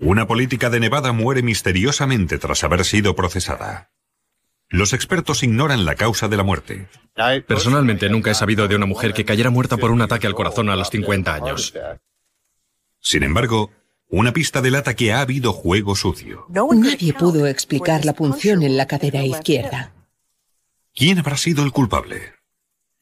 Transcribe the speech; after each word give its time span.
Una 0.00 0.26
política 0.26 0.70
de 0.70 0.80
Nevada 0.80 1.12
muere 1.12 1.42
misteriosamente 1.42 2.38
tras 2.38 2.64
haber 2.64 2.86
sido 2.86 3.14
procesada. 3.14 3.90
Los 4.70 4.94
expertos 4.94 5.42
ignoran 5.42 5.84
la 5.84 5.94
causa 5.94 6.26
de 6.28 6.38
la 6.38 6.42
muerte. 6.42 6.88
Personalmente 7.46 8.08
nunca 8.08 8.30
he 8.30 8.34
sabido 8.34 8.66
de 8.66 8.76
una 8.76 8.86
mujer 8.86 9.12
que 9.12 9.26
cayera 9.26 9.50
muerta 9.50 9.76
por 9.76 9.90
un 9.90 10.00
ataque 10.00 10.26
al 10.26 10.34
corazón 10.34 10.70
a 10.70 10.76
los 10.76 10.88
50 10.88 11.34
años. 11.34 11.74
Sin 12.98 13.24
embargo, 13.24 13.72
una 14.08 14.32
pista 14.32 14.62
delata 14.62 14.94
que 14.94 15.12
ha 15.12 15.20
habido 15.20 15.52
juego 15.52 15.94
sucio. 15.94 16.46
Nadie 16.48 17.12
pudo 17.12 17.46
explicar 17.46 18.06
la 18.06 18.14
punción 18.14 18.62
en 18.62 18.78
la 18.78 18.86
cadera 18.86 19.22
izquierda. 19.22 19.92
¿Quién 20.94 21.18
habrá 21.18 21.36
sido 21.36 21.62
el 21.62 21.72
culpable? 21.72 22.32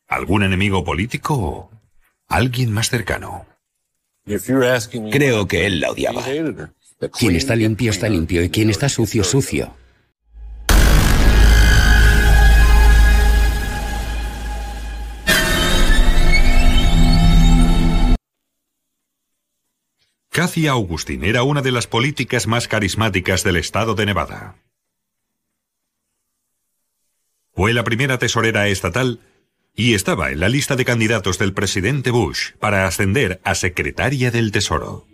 ¿Algún 0.08 0.42
enemigo 0.42 0.84
político 0.84 1.34
o 1.34 1.70
alguien 2.26 2.72
más 2.72 2.90
cercano? 2.90 3.46
Creo 5.10 5.46
que 5.46 5.66
él 5.66 5.80
la 5.80 5.90
odiaba. 5.90 6.24
Quien 6.98 7.36
está 7.36 7.54
limpio 7.54 7.90
está 7.92 8.08
limpio 8.08 8.42
y 8.42 8.50
quien 8.50 8.70
está 8.70 8.88
sucio, 8.88 9.22
sucio. 9.22 9.72
Cathy 20.30 20.66
Augustin 20.66 21.24
era 21.24 21.42
una 21.44 21.62
de 21.62 21.72
las 21.72 21.86
políticas 21.86 22.46
más 22.46 22.68
carismáticas 22.68 23.44
del 23.44 23.56
estado 23.56 23.94
de 23.94 24.06
Nevada. 24.06 24.56
Fue 27.54 27.72
la 27.72 27.82
primera 27.82 28.18
tesorera 28.18 28.68
estatal 28.68 29.20
y 29.74 29.94
estaba 29.94 30.30
en 30.30 30.40
la 30.40 30.48
lista 30.48 30.74
de 30.76 30.84
candidatos 30.84 31.38
del 31.38 31.54
presidente 31.54 32.10
Bush 32.10 32.52
para 32.58 32.86
ascender 32.86 33.40
a 33.44 33.54
secretaria 33.54 34.30
del 34.30 34.52
Tesoro. 34.52 35.06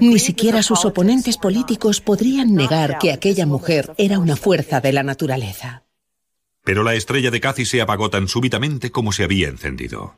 Ni 0.00 0.18
siquiera 0.18 0.62
sus 0.62 0.84
oponentes 0.84 1.36
políticos 1.36 2.00
podrían 2.00 2.54
negar 2.54 2.98
que 2.98 3.12
aquella 3.12 3.44
mujer 3.44 3.92
era 3.98 4.18
una 4.18 4.36
fuerza 4.36 4.80
de 4.80 4.92
la 4.92 5.02
naturaleza. 5.02 5.84
Pero 6.64 6.82
la 6.82 6.94
estrella 6.94 7.30
de 7.30 7.40
Cathy 7.40 7.66
se 7.66 7.80
apagó 7.80 8.08
tan 8.10 8.28
súbitamente 8.28 8.90
como 8.90 9.12
se 9.12 9.24
había 9.24 9.48
encendido. 9.48 10.14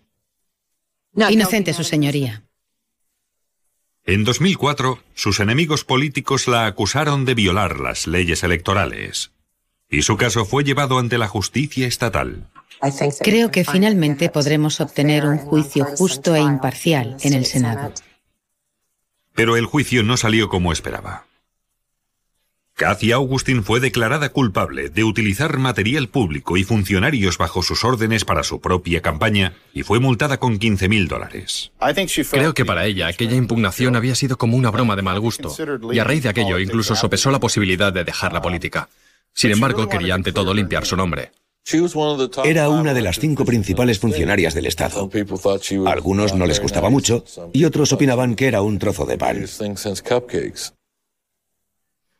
Inocente, 1.14 1.72
su 1.72 1.84
señoría. 1.84 2.44
En 4.04 4.24
2004, 4.24 5.02
sus 5.14 5.40
enemigos 5.40 5.84
políticos 5.84 6.48
la 6.48 6.66
acusaron 6.66 7.24
de 7.24 7.34
violar 7.34 7.80
las 7.80 8.06
leyes 8.06 8.42
electorales. 8.42 9.32
Y 9.88 10.02
su 10.02 10.16
caso 10.16 10.44
fue 10.44 10.64
llevado 10.64 10.98
ante 10.98 11.18
la 11.18 11.28
justicia 11.28 11.86
estatal. 11.86 12.48
Creo 13.20 13.50
que 13.50 13.64
finalmente 13.64 14.30
podremos 14.30 14.80
obtener 14.80 15.26
un 15.26 15.38
juicio 15.38 15.84
justo 15.84 16.34
e 16.34 16.40
imparcial 16.40 17.16
en 17.22 17.34
el 17.34 17.44
Senado. 17.44 17.92
Pero 19.35 19.57
el 19.57 19.67
juicio 19.67 20.02
no 20.02 20.17
salió 20.17 20.48
como 20.48 20.73
esperaba. 20.73 21.27
Cathy 22.80 23.13
Augustin 23.13 23.63
fue 23.63 23.79
declarada 23.79 24.30
culpable 24.30 24.89
de 24.89 25.05
utilizar 25.05 25.58
material 25.58 26.08
público 26.08 26.57
y 26.57 26.64
funcionarios 26.64 27.36
bajo 27.36 27.63
sus 27.63 27.85
órdenes 27.85 28.24
para 28.24 28.42
su 28.42 28.63
propia 28.63 29.02
campaña 29.02 29.52
y 29.74 29.83
fue 29.83 30.01
multada 30.01 30.39
con 30.39 30.58
15.000 30.58 31.07
dólares. 31.07 31.73
Creo 32.30 32.55
que 32.55 32.64
para 32.64 32.86
ella 32.86 33.08
aquella 33.08 33.36
impugnación 33.36 33.96
había 33.96 34.14
sido 34.14 34.39
como 34.39 34.57
una 34.57 34.70
broma 34.70 34.96
de 34.96 35.02
mal 35.02 35.20
gusto, 35.20 35.55
y 35.92 35.98
a 35.98 36.05
raíz 36.05 36.23
de 36.23 36.30
aquello 36.30 36.58
incluso 36.58 36.96
sopesó 36.96 37.30
la 37.30 37.39
posibilidad 37.39 37.92
de 37.92 38.05
dejar 38.05 38.33
la 38.33 38.40
política. 38.40 38.89
Sin 39.35 39.51
embargo, 39.51 39.86
quería 39.86 40.14
ante 40.14 40.33
todo 40.33 40.55
limpiar 40.55 40.86
su 40.86 40.96
nombre. 40.96 41.33
Era 42.44 42.68
una 42.68 42.94
de 42.94 43.02
las 43.02 43.18
cinco 43.18 43.44
principales 43.44 43.98
funcionarias 43.98 44.54
del 44.54 44.66
Estado. 44.66 45.10
A 45.86 45.90
algunos 45.92 46.34
no 46.34 46.46
les 46.46 46.60
gustaba 46.60 46.90
mucho 46.90 47.24
y 47.52 47.64
otros 47.64 47.92
opinaban 47.92 48.34
que 48.34 48.48
era 48.48 48.62
un 48.62 48.78
trozo 48.78 49.06
de 49.06 49.18
pan. 49.18 49.44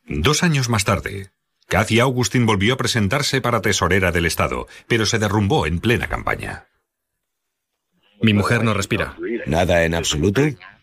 Dos 0.07 0.43
años 0.43 0.69
más 0.69 0.83
tarde, 0.83 1.31
Cathy 1.67 1.99
Augustin 1.99 2.45
volvió 2.45 2.73
a 2.73 2.77
presentarse 2.77 3.39
para 3.39 3.61
tesorera 3.61 4.11
del 4.11 4.25
Estado, 4.25 4.67
pero 4.87 5.05
se 5.05 5.19
derrumbó 5.19 5.65
en 5.65 5.79
plena 5.79 6.07
campaña. 6.07 6.67
Mi 8.21 8.33
mujer 8.33 8.63
no 8.63 8.73
respira. 8.73 9.17
¿Nada 9.45 9.83
en 9.85 9.95
absoluto? 9.95 10.41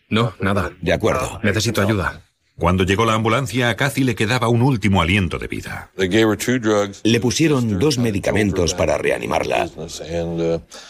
No, 0.09 0.35
nada. 0.41 0.73
De 0.81 0.93
acuerdo. 0.93 1.41
Necesito 1.43 1.83
ayuda. 1.83 2.23
Cuando 2.59 2.83
llegó 2.83 3.05
la 3.05 3.15
ambulancia, 3.15 3.71
a 3.71 3.77
Cathy 3.77 4.03
le 4.03 4.17
quedaba 4.17 4.49
un 4.49 4.63
último 4.63 5.01
aliento 5.01 5.39
de 5.39 5.47
vida. 5.47 5.93
Le 5.97 7.21
pusieron 7.21 7.79
dos 7.79 7.99
medicamentos 7.99 8.75
para 8.75 8.99
reanimarla 8.99 9.71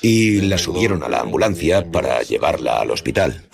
y 0.01 0.41
la 0.41 0.57
subieron 0.57 1.03
a 1.03 1.11
la 1.11 1.21
ambulancia 1.21 1.85
para 1.91 2.23
llevarla 2.23 2.81
al 2.81 2.91
hospital. 2.91 3.45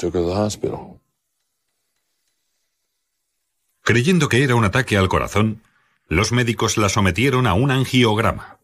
Creyendo 3.82 4.28
que 4.28 4.44
era 4.44 4.54
un 4.54 4.64
ataque 4.64 4.96
al 4.96 5.08
corazón, 5.08 5.62
los 6.06 6.30
médicos 6.30 6.76
la 6.76 6.88
sometieron 6.88 7.48
a 7.48 7.54
un 7.54 7.72
angiograma, 7.72 8.60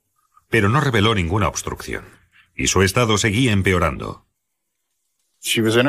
pero 0.49 0.69
no 0.69 0.81
reveló 0.81 1.17
ninguna 1.17 1.49
obstrucción, 1.49 2.05
y 2.55 2.69
su 2.69 2.83
estado 2.83 3.19
seguía 3.19 3.51
empeorando. 3.51 4.25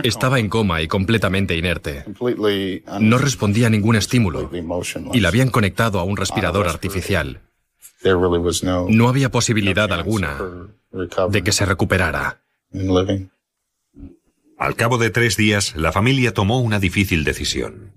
Estaba 0.04 0.40
en 0.40 0.50
coma 0.50 0.82
y 0.82 0.88
completamente 0.88 1.58
inerte. 1.58 2.06
No 3.00 3.18
respondía 3.18 3.68
a 3.68 3.70
ningún 3.70 3.96
estímulo 3.96 4.50
y 5.14 5.20
la 5.20 5.28
habían 5.28 5.50
conectado 5.50 6.00
a 6.00 6.04
un 6.04 6.18
respirador 6.18 6.68
artificial. 6.68 7.42
No 8.90 9.10
había 9.10 9.30
posibilidad 9.30 9.92
alguna 9.92 10.38
de 11.30 11.44
que 11.44 11.52
se 11.52 11.66
recuperara. 11.66 12.42
Al 14.58 14.76
cabo 14.76 14.98
de 14.98 15.10
tres 15.10 15.38
días, 15.38 15.76
la 15.76 15.92
familia 15.92 16.34
tomó 16.34 16.60
una 16.60 16.80
difícil 16.80 17.24
decisión. 17.24 17.94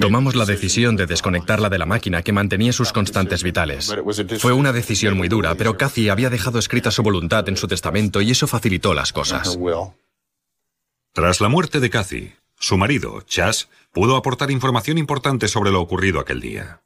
Tomamos 0.00 0.34
la 0.34 0.44
decisión 0.44 0.96
de 0.96 1.06
desconectarla 1.06 1.68
de 1.68 1.78
la 1.78 1.86
máquina 1.86 2.22
que 2.22 2.32
mantenía 2.32 2.72
sus 2.72 2.92
constantes 2.92 3.42
vitales. 3.42 3.94
Fue 4.38 4.52
una 4.52 4.72
decisión 4.72 5.16
muy 5.16 5.28
dura, 5.28 5.54
pero 5.54 5.76
Cathy 5.76 6.08
había 6.08 6.30
dejado 6.30 6.58
escrita 6.58 6.90
su 6.90 7.02
voluntad 7.02 7.48
en 7.48 7.56
su 7.56 7.68
testamento 7.68 8.20
y 8.20 8.32
eso 8.32 8.46
facilitó 8.46 8.92
las 8.92 9.12
cosas. 9.12 9.56
Tras 11.18 11.40
la 11.40 11.48
muerte 11.48 11.80
de 11.80 11.90
Cathy, 11.90 12.34
su 12.60 12.78
marido, 12.78 13.22
Chas, 13.22 13.68
pudo 13.90 14.14
aportar 14.14 14.52
información 14.52 14.98
importante 14.98 15.48
sobre 15.48 15.72
lo 15.72 15.80
ocurrido 15.80 16.20
aquel 16.20 16.40
día. 16.40 16.82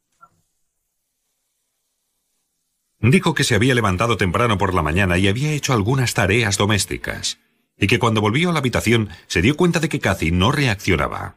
Dijo 2.98 3.34
que 3.34 3.44
se 3.44 3.54
había 3.54 3.75
levantado 3.75 4.16
temprano 4.16 4.56
por 4.56 4.72
la 4.72 4.81
mañana 4.81 5.19
y 5.19 5.28
había 5.28 5.53
hecho 5.53 5.75
algunas 5.75 6.15
tareas 6.15 6.56
domésticas, 6.56 7.41
y 7.76 7.88
que 7.88 7.98
cuando 7.98 8.22
volvió 8.22 8.48
a 8.48 8.53
la 8.54 8.60
habitación 8.60 9.10
se 9.26 9.42
dio 9.42 9.54
cuenta 9.54 9.81
de 9.81 9.91
que 9.91 10.00
Cathy 10.00 10.31
no 10.31 10.50
reaccionaba. 10.50 11.37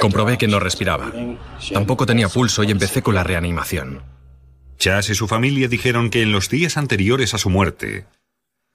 Comprobé 0.00 0.38
que 0.38 0.48
no 0.48 0.60
respiraba. 0.60 1.12
Tampoco 1.74 2.06
tenía 2.06 2.30
pulso 2.30 2.64
y 2.64 2.70
empecé 2.70 3.02
con 3.02 3.14
la 3.14 3.22
reanimación. 3.22 4.02
Chas 4.78 5.10
y 5.10 5.14
su 5.14 5.28
familia 5.28 5.68
dijeron 5.68 6.08
que 6.08 6.22
en 6.22 6.32
los 6.32 6.48
días 6.48 6.78
anteriores 6.78 7.34
a 7.34 7.38
su 7.38 7.50
muerte, 7.50 8.06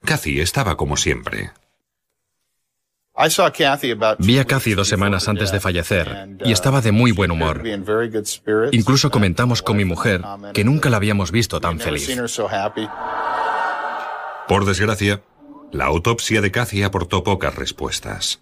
Cathy 0.04 0.40
estaba 0.40 0.76
como 0.76 0.96
siempre. 0.96 1.50
Vi 4.18 4.38
a 4.38 4.44
Cathy 4.44 4.74
dos 4.74 4.88
semanas 4.88 5.28
antes 5.28 5.52
de 5.52 5.60
fallecer 5.60 6.36
y 6.44 6.52
estaba 6.52 6.80
de 6.80 6.90
muy 6.90 7.12
buen 7.12 7.30
humor. 7.30 7.62
Incluso 8.72 9.10
comentamos 9.10 9.62
con 9.62 9.76
mi 9.76 9.84
mujer 9.84 10.22
que 10.54 10.64
nunca 10.64 10.88
la 10.90 10.96
habíamos 10.96 11.30
visto 11.30 11.60
tan 11.60 11.78
feliz. 11.78 12.08
Por 14.48 14.64
desgracia, 14.64 15.22
la 15.70 15.84
autopsia 15.84 16.40
de 16.40 16.50
Cathy 16.50 16.82
aportó 16.82 17.22
pocas 17.22 17.54
respuestas. 17.54 18.40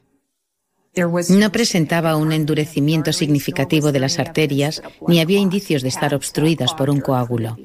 No 1.28 1.52
presentaba 1.52 2.16
un 2.16 2.32
endurecimiento 2.32 3.12
significativo 3.12 3.93
de 3.93 4.00
las 4.00 4.19
arterias 4.19 4.82
ni 5.06 5.20
había 5.20 5.38
indicios 5.38 5.82
de 5.82 5.88
estar 5.88 6.14
obstruidas 6.14 6.72
por 6.75 6.88
un 6.88 7.00
coágulo. 7.00 7.56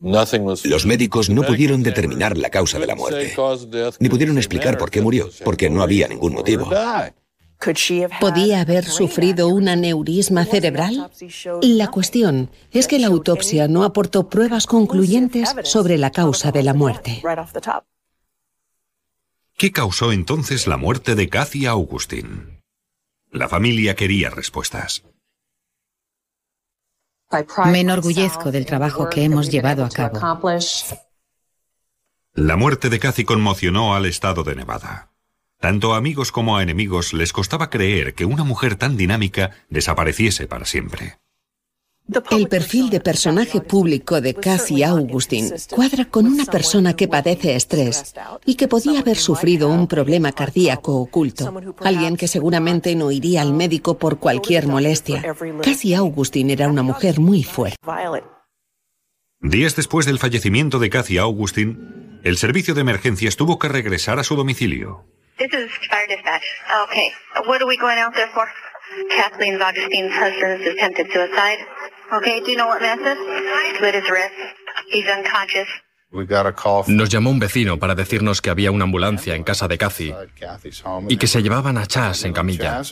Los 0.00 0.86
médicos 0.86 1.28
no 1.28 1.42
pudieron 1.42 1.82
determinar 1.82 2.38
la 2.38 2.48
causa 2.48 2.78
de 2.78 2.86
la 2.86 2.94
muerte, 2.96 3.34
ni 3.98 4.08
pudieron 4.08 4.38
explicar 4.38 4.78
por 4.78 4.90
qué 4.90 5.02
murió, 5.02 5.28
porque 5.44 5.68
no 5.68 5.82
había 5.82 6.08
ningún 6.08 6.32
motivo. 6.32 6.70
¿Podía 8.20 8.62
haber 8.62 8.86
sufrido 8.86 9.48
un 9.48 9.68
aneurisma 9.68 10.46
cerebral? 10.46 11.10
La 11.60 11.88
cuestión 11.88 12.50
es 12.70 12.86
que 12.86 12.98
la 12.98 13.08
autopsia 13.08 13.68
no 13.68 13.84
aportó 13.84 14.30
pruebas 14.30 14.66
concluyentes 14.66 15.54
sobre 15.64 15.98
la 15.98 16.10
causa 16.10 16.52
de 16.52 16.62
la 16.62 16.72
muerte. 16.72 17.22
¿Qué 19.58 19.72
causó 19.72 20.12
entonces 20.12 20.66
la 20.66 20.78
muerte 20.78 21.14
de 21.14 21.28
Cathy 21.28 21.66
Augustin? 21.66 22.62
La 23.30 23.46
familia 23.46 23.94
quería 23.94 24.30
respuestas. 24.30 25.04
Me 27.66 27.80
enorgullezco 27.80 28.50
del 28.50 28.66
trabajo 28.66 29.08
que 29.08 29.24
hemos 29.24 29.50
llevado 29.50 29.84
a 29.84 29.88
cabo. 29.88 30.18
La 32.34 32.56
muerte 32.56 32.90
de 32.90 32.98
Cathy 32.98 33.24
conmocionó 33.24 33.94
al 33.94 34.06
estado 34.06 34.42
de 34.42 34.54
Nevada. 34.56 35.10
Tanto 35.58 35.94
a 35.94 35.98
amigos 35.98 36.32
como 36.32 36.56
a 36.56 36.62
enemigos 36.62 37.12
les 37.12 37.32
costaba 37.32 37.70
creer 37.70 38.14
que 38.14 38.24
una 38.24 38.44
mujer 38.44 38.76
tan 38.76 38.96
dinámica 38.96 39.50
desapareciese 39.68 40.46
para 40.46 40.64
siempre. 40.64 41.18
El 42.30 42.48
perfil 42.48 42.90
de 42.90 43.00
personaje 43.00 43.60
público 43.60 44.20
de 44.20 44.34
Cathy 44.34 44.82
Augustin 44.82 45.52
cuadra 45.70 46.04
con 46.04 46.26
una 46.26 46.44
persona 46.44 46.96
que 46.96 47.06
padece 47.06 47.54
estrés 47.54 48.14
y 48.44 48.56
que 48.56 48.66
podía 48.66 49.00
haber 49.00 49.16
sufrido 49.16 49.68
un 49.68 49.86
problema 49.86 50.32
cardíaco 50.32 50.96
oculto. 50.96 51.54
Alguien 51.84 52.16
que 52.16 52.26
seguramente 52.26 52.96
no 52.96 53.12
iría 53.12 53.42
al 53.42 53.52
médico 53.52 53.96
por 53.96 54.18
cualquier 54.18 54.66
molestia. 54.66 55.22
Cathy 55.62 55.94
Augustin 55.94 56.50
era 56.50 56.68
una 56.68 56.82
mujer 56.82 57.20
muy 57.20 57.44
fuerte. 57.44 57.76
Días 59.40 59.76
después 59.76 60.04
del 60.04 60.18
fallecimiento 60.18 60.78
de 60.80 60.90
Cathy 60.90 61.18
Augustin, 61.18 62.20
el 62.24 62.36
servicio 62.36 62.74
de 62.74 62.80
emergencias 62.80 63.36
tuvo 63.36 63.58
que 63.58 63.68
regresar 63.68 64.18
a 64.18 64.24
su 64.24 64.34
domicilio. 64.36 65.04
Kathleen 69.08 69.62
Augustine's 69.62 70.12
husband's 70.12 70.66
attempted 70.66 71.06
suicide. 71.12 71.58
Okay, 72.12 72.40
do 72.40 72.50
you 72.50 72.56
know 72.56 72.66
what? 72.66 72.80
Split 72.82 73.94
his 73.94 74.10
wrist. 74.10 74.34
He's 74.90 75.06
unconscious. 75.06 75.68
Nos 76.88 77.08
llamó 77.08 77.30
un 77.30 77.38
vecino 77.38 77.78
para 77.78 77.94
decirnos 77.94 78.42
que 78.42 78.50
había 78.50 78.72
una 78.72 78.84
ambulancia 78.84 79.36
en 79.36 79.44
casa 79.44 79.68
de 79.68 79.78
Cathy 79.78 80.12
y 81.08 81.16
que 81.18 81.28
se 81.28 81.40
llevaban 81.42 81.78
a 81.78 81.86
Chas 81.86 82.24
en 82.24 82.32
camilla. 82.32 82.82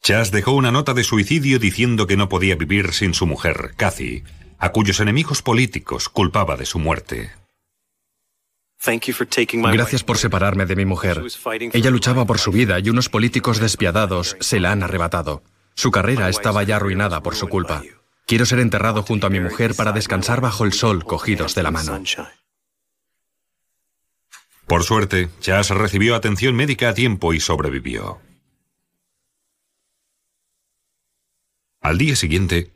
Chas 0.00 0.30
dejó 0.30 0.52
una 0.52 0.70
nota 0.70 0.94
de 0.94 1.02
suicidio 1.02 1.58
diciendo 1.58 2.06
que 2.06 2.16
no 2.16 2.28
podía 2.28 2.54
vivir 2.54 2.92
sin 2.92 3.14
su 3.14 3.26
mujer, 3.26 3.72
Cathy, 3.76 4.22
a 4.58 4.70
cuyos 4.70 5.00
enemigos 5.00 5.42
políticos 5.42 6.08
culpaba 6.08 6.56
de 6.56 6.66
su 6.66 6.78
muerte. 6.78 7.32
Gracias 9.72 10.04
por 10.04 10.18
separarme 10.18 10.66
de 10.66 10.76
mi 10.76 10.84
mujer. 10.84 11.22
Ella 11.72 11.90
luchaba 11.90 12.24
por 12.24 12.38
su 12.38 12.52
vida 12.52 12.78
y 12.78 12.90
unos 12.90 13.08
políticos 13.08 13.58
despiadados 13.58 14.36
se 14.40 14.60
la 14.60 14.72
han 14.72 14.82
arrebatado. 14.82 15.42
Su 15.74 15.90
carrera 15.90 16.28
estaba 16.28 16.62
ya 16.62 16.76
arruinada 16.76 17.22
por 17.22 17.34
su 17.34 17.48
culpa. 17.48 17.82
Quiero 18.26 18.46
ser 18.46 18.60
enterrado 18.60 19.02
junto 19.02 19.26
a 19.26 19.30
mi 19.30 19.40
mujer 19.40 19.74
para 19.74 19.92
descansar 19.92 20.40
bajo 20.40 20.64
el 20.64 20.72
sol 20.72 21.04
cogidos 21.04 21.54
de 21.54 21.62
la 21.62 21.70
mano. 21.70 22.02
Por 24.66 24.82
suerte, 24.82 25.28
Chas 25.40 25.70
recibió 25.70 26.14
atención 26.14 26.54
médica 26.54 26.88
a 26.88 26.94
tiempo 26.94 27.34
y 27.34 27.40
sobrevivió. 27.40 28.20
Al 31.82 31.98
día 31.98 32.16
siguiente, 32.16 32.72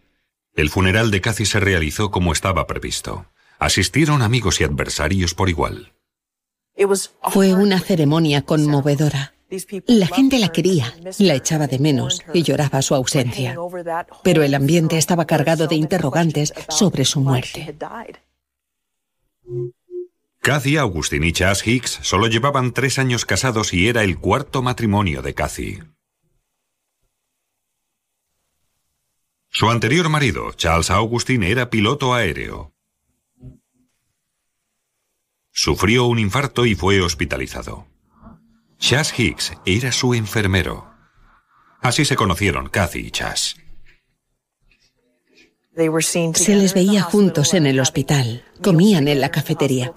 el 0.54 0.68
funeral 0.68 1.10
de 1.10 1.22
Cathy 1.22 1.46
se 1.46 1.60
realizó 1.60 2.10
como 2.10 2.32
estaba 2.32 2.66
previsto. 2.66 3.26
Asistieron 3.58 4.20
amigos 4.20 4.60
y 4.60 4.64
adversarios 4.64 5.34
por 5.34 5.48
igual. 5.48 5.94
Fue 7.30 7.54
una 7.54 7.80
ceremonia 7.80 8.42
conmovedora. 8.42 9.37
La 9.86 10.06
gente 10.06 10.38
la 10.38 10.50
quería, 10.50 10.94
la 11.18 11.34
echaba 11.34 11.66
de 11.66 11.78
menos 11.78 12.22
y 12.34 12.42
lloraba 12.42 12.82
su 12.82 12.94
ausencia. 12.94 13.56
Pero 14.22 14.42
el 14.42 14.54
ambiente 14.54 14.98
estaba 14.98 15.26
cargado 15.26 15.66
de 15.66 15.74
interrogantes 15.74 16.52
sobre 16.68 17.06
su 17.06 17.20
muerte. 17.20 17.74
Cathy 20.40 20.76
Augustin 20.76 21.24
y 21.24 21.32
Chas 21.32 21.66
Hicks 21.66 21.98
solo 22.02 22.26
llevaban 22.26 22.72
tres 22.72 22.98
años 22.98 23.24
casados 23.24 23.72
y 23.72 23.88
era 23.88 24.02
el 24.04 24.18
cuarto 24.18 24.62
matrimonio 24.62 25.22
de 25.22 25.34
Cathy. 25.34 25.78
Su 29.50 29.70
anterior 29.70 30.08
marido, 30.10 30.52
Charles 30.52 30.90
Augustin, 30.90 31.42
era 31.42 31.70
piloto 31.70 32.14
aéreo. 32.14 32.74
Sufrió 35.50 36.04
un 36.04 36.18
infarto 36.18 36.66
y 36.66 36.74
fue 36.74 37.00
hospitalizado. 37.00 37.86
Chas 38.78 39.18
Hicks 39.18 39.52
era 39.66 39.92
su 39.92 40.14
enfermero. 40.14 40.86
Así 41.80 42.04
se 42.04 42.16
conocieron 42.16 42.68
Cathy 42.68 43.00
y 43.00 43.10
Chas. 43.10 43.56
Se 46.34 46.56
les 46.56 46.74
veía 46.74 47.02
juntos 47.02 47.54
en 47.54 47.66
el 47.66 47.78
hospital, 47.78 48.44
comían 48.62 49.06
en 49.06 49.20
la 49.20 49.30
cafetería. 49.30 49.92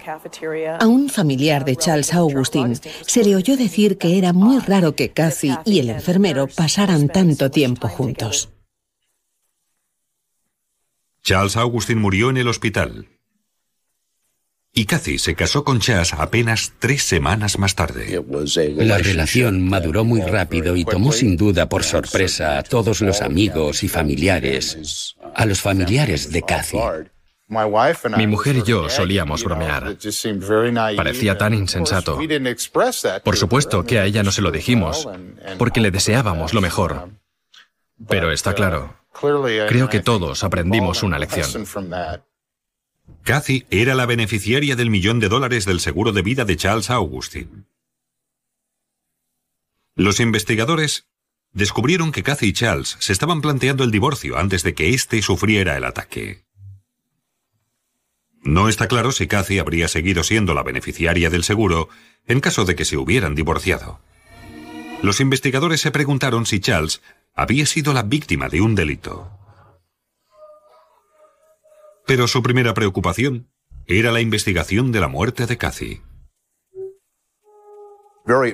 A 0.78 0.86
un 0.86 1.08
familiar 1.08 1.64
de 1.64 1.74
Charles 1.74 2.14
Augustin 2.14 2.76
se 2.76 3.24
le 3.24 3.34
oyó 3.34 3.56
decir 3.56 3.98
que 3.98 4.16
era 4.16 4.32
muy 4.32 4.60
raro 4.60 4.94
que 4.94 5.10
Cathy 5.10 5.56
y 5.64 5.80
el 5.80 5.90
enfermero 5.90 6.46
pasaran 6.46 7.08
tanto 7.08 7.50
tiempo 7.50 7.88
juntos. 7.88 8.50
Charles 11.24 11.56
Augustin 11.56 11.98
murió 11.98 12.30
en 12.30 12.36
el 12.36 12.48
hospital. 12.48 13.11
Y 14.74 14.86
Cathy 14.86 15.18
se 15.18 15.34
casó 15.34 15.64
con 15.64 15.80
Chas 15.80 16.14
apenas 16.14 16.72
tres 16.78 17.02
semanas 17.02 17.58
más 17.58 17.74
tarde. 17.74 18.24
La 18.76 18.96
relación 18.96 19.68
maduró 19.68 20.04
muy 20.04 20.22
rápido 20.22 20.76
y 20.76 20.84
tomó 20.86 21.12
sin 21.12 21.36
duda 21.36 21.68
por 21.68 21.84
sorpresa 21.84 22.58
a 22.58 22.62
todos 22.62 23.02
los 23.02 23.20
amigos 23.20 23.82
y 23.82 23.88
familiares, 23.88 25.14
a 25.34 25.44
los 25.44 25.60
familiares 25.60 26.32
de 26.32 26.42
Cathy. 26.42 26.78
Mi 28.16 28.26
mujer 28.26 28.56
y 28.56 28.62
yo 28.62 28.88
solíamos 28.88 29.44
bromear. 29.44 29.94
Parecía 30.96 31.36
tan 31.36 31.52
insensato. 31.52 32.18
Por 33.22 33.36
supuesto 33.36 33.84
que 33.84 33.98
a 33.98 34.06
ella 34.06 34.22
no 34.22 34.32
se 34.32 34.40
lo 34.40 34.50
dijimos, 34.50 35.06
porque 35.58 35.80
le 35.82 35.90
deseábamos 35.90 36.54
lo 36.54 36.62
mejor. 36.62 37.10
Pero 38.08 38.32
está 38.32 38.54
claro, 38.54 38.96
creo 39.68 39.90
que 39.90 40.00
todos 40.00 40.44
aprendimos 40.44 41.02
una 41.02 41.18
lección. 41.18 41.66
Cathy 43.24 43.66
era 43.70 43.94
la 43.94 44.04
beneficiaria 44.04 44.74
del 44.74 44.90
millón 44.90 45.20
de 45.20 45.28
dólares 45.28 45.64
del 45.64 45.78
seguro 45.78 46.12
de 46.12 46.22
vida 46.22 46.44
de 46.44 46.56
Charles 46.56 46.90
Augustin. 46.90 47.66
Los 49.94 50.18
investigadores 50.18 51.06
descubrieron 51.52 52.10
que 52.10 52.24
Cathy 52.24 52.46
y 52.46 52.52
Charles 52.52 52.96
se 52.98 53.12
estaban 53.12 53.40
planteando 53.40 53.84
el 53.84 53.92
divorcio 53.92 54.38
antes 54.38 54.64
de 54.64 54.74
que 54.74 54.90
éste 54.90 55.22
sufriera 55.22 55.76
el 55.76 55.84
ataque. 55.84 56.44
No 58.42 58.68
está 58.68 58.88
claro 58.88 59.12
si 59.12 59.28
Cathy 59.28 59.60
habría 59.60 59.86
seguido 59.86 60.24
siendo 60.24 60.52
la 60.52 60.64
beneficiaria 60.64 61.30
del 61.30 61.44
seguro 61.44 61.88
en 62.26 62.40
caso 62.40 62.64
de 62.64 62.74
que 62.74 62.84
se 62.84 62.96
hubieran 62.96 63.36
divorciado. 63.36 64.00
Los 65.00 65.20
investigadores 65.20 65.80
se 65.80 65.92
preguntaron 65.92 66.44
si 66.44 66.58
Charles 66.58 67.02
había 67.34 67.66
sido 67.66 67.92
la 67.92 68.02
víctima 68.02 68.48
de 68.48 68.62
un 68.62 68.74
delito. 68.74 69.41
Pero 72.06 72.26
su 72.26 72.42
primera 72.42 72.74
preocupación 72.74 73.48
era 73.86 74.12
la 74.12 74.20
investigación 74.20 74.92
de 74.92 75.00
la 75.00 75.08
muerte 75.08 75.46
de 75.46 75.56
Cathy. 75.56 76.00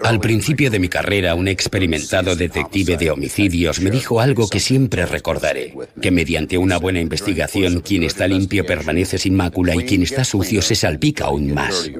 Al 0.02 0.20
principio 0.20 0.70
de 0.70 0.78
mi 0.78 0.88
carrera, 0.88 1.34
un 1.34 1.46
experimentado 1.46 2.34
detective 2.34 2.96
de 2.96 3.10
homicidios 3.10 3.80
me 3.80 3.90
dijo 3.90 4.20
algo 4.20 4.48
que 4.48 4.60
siempre 4.60 5.04
recordaré, 5.04 5.74
que 6.00 6.10
mediante 6.10 6.56
una 6.56 6.78
buena 6.78 7.00
investigación 7.00 7.80
quien 7.80 8.02
está 8.02 8.26
limpio 8.26 8.64
permanece 8.64 9.18
sin 9.18 9.36
mácula 9.36 9.74
y 9.74 9.84
quien 9.84 10.02
está 10.02 10.24
sucio 10.24 10.62
se 10.62 10.74
salpica 10.74 11.26
aún 11.26 11.52
más. 11.52 11.90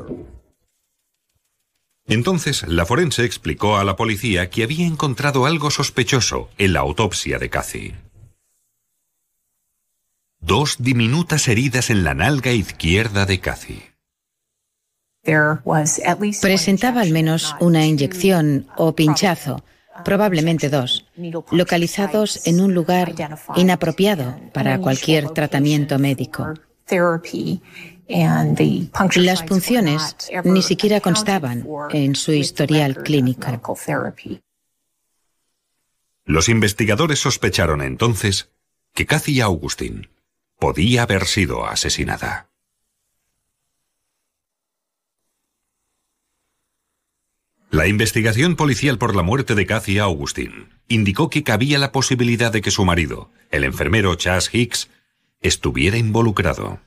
Entonces, 2.07 2.67
la 2.67 2.87
forense 2.87 3.27
explicó 3.27 3.77
a 3.77 3.85
la 3.85 3.97
policía 3.97 4.49
que 4.49 4.63
había 4.63 4.87
encontrado 4.87 5.45
algo 5.45 5.71
sospechoso 5.71 6.49
en 6.57 6.73
la 6.73 6.81
autopsia 6.81 7.39
de 7.39 7.51
Cathy 7.51 7.95
dos 10.41 10.77
diminutas 10.79 11.49
heridas 11.49 11.91
en 11.91 12.05
la 12.05 12.15
nalga 12.15 12.53
izquierda 12.53 13.27
de 13.27 13.41
Cathy. 13.41 13.83
Presentaba 16.41 17.03
al 17.03 17.11
menos 17.11 17.55
una 17.61 17.85
inyección 17.87 18.67
o 18.77 18.95
pinchazo, 18.95 19.63
probablemente 20.05 20.69
dos, 20.69 21.07
localizados 21.51 22.47
en 22.47 22.61
un 22.61 22.73
lugar 22.75 23.15
inapropiado 23.57 24.41
para 24.55 24.79
cualquier 24.79 25.31
tratamiento 25.31 25.99
médico. 25.99 26.55
Las 29.17 29.43
punciones 29.43 30.17
ni 30.45 30.63
siquiera 30.63 31.01
constaban 31.01 31.67
en 31.91 32.15
su 32.15 32.33
historial 32.33 32.97
clínico. 33.03 33.61
Los 36.25 36.49
investigadores 36.49 37.19
sospecharon 37.19 37.83
entonces 37.83 38.51
que 38.95 39.07
Cathy 39.07 39.41
Augustin 39.41 40.09
podía 40.59 41.03
haber 41.03 41.27
sido 41.27 41.67
asesinada. 41.67 42.51
La 47.71 47.87
investigación 47.87 48.57
policial 48.57 48.97
por 48.97 49.15
la 49.15 49.23
muerte 49.23 49.55
de 49.55 49.67
Cathy 49.67 49.99
Augustin 49.99 50.71
indicó 50.89 51.29
que 51.29 51.45
cabía 51.45 51.79
la 51.79 51.93
posibilidad 51.93 52.51
de 52.51 52.63
que 52.63 52.71
su 52.71 52.85
marido, 52.85 53.31
el 53.51 53.63
enfermero 53.63 54.15
Chas 54.15 54.49
Hicks, 54.53 54.89
estuviera 55.41 55.99
involucrado. 55.99 56.81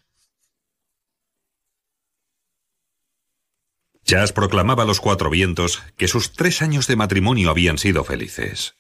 Chas 4.03 4.33
proclamaba 4.33 4.83
a 4.83 4.85
los 4.87 4.99
cuatro 4.99 5.29
vientos 5.29 5.83
que 5.97 6.07
sus 6.07 6.33
tres 6.33 6.63
años 6.63 6.87
de 6.87 6.95
matrimonio 6.95 7.51
habían 7.51 7.77
sido 7.77 8.03
felices. 8.03 8.75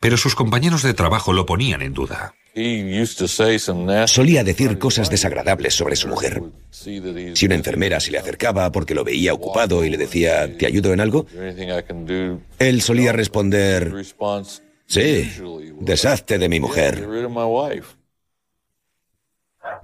Pero 0.00 0.16
sus 0.16 0.34
compañeros 0.34 0.82
de 0.82 0.92
trabajo 0.92 1.32
lo 1.32 1.46
ponían 1.46 1.82
en 1.82 1.94
duda. 1.94 2.34
Solía 4.06 4.42
decir 4.42 4.78
cosas 4.78 5.10
desagradables 5.10 5.74
sobre 5.74 5.94
su 5.94 6.08
mujer. 6.08 6.42
Si 6.70 7.46
una 7.46 7.54
enfermera 7.54 8.00
se 8.00 8.10
le 8.10 8.18
acercaba 8.18 8.72
porque 8.72 8.94
lo 8.94 9.04
veía 9.04 9.34
ocupado 9.34 9.84
y 9.84 9.90
le 9.90 9.98
decía, 9.98 10.56
¿te 10.56 10.66
ayudo 10.66 10.94
en 10.94 11.00
algo? 11.00 11.26
Él 12.58 12.80
solía 12.80 13.12
responder, 13.12 13.92
sí, 14.86 15.30
deshazte 15.80 16.38
de 16.38 16.48
mi 16.48 16.58
mujer. 16.58 17.06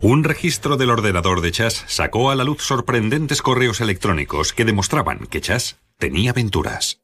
Un 0.00 0.24
registro 0.24 0.76
del 0.78 0.90
ordenador 0.90 1.42
de 1.42 1.52
Chas 1.52 1.84
sacó 1.88 2.30
a 2.30 2.36
la 2.36 2.44
luz 2.44 2.62
sorprendentes 2.62 3.42
correos 3.42 3.82
electrónicos 3.82 4.54
que 4.54 4.64
demostraban 4.64 5.26
que 5.26 5.42
Chas 5.42 5.76
tenía 5.98 6.30
aventuras. 6.30 7.01